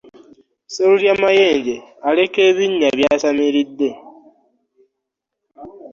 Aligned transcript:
Sserurya 0.67 1.13
mayenje 1.23 1.75
aleka 2.07 2.39
ebinnya 2.49 2.89
byasamiridde. 2.99 3.89